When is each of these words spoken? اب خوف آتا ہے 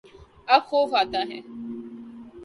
اب 0.47 0.61
خوف 0.65 0.93
آتا 0.93 1.21
ہے 1.29 1.39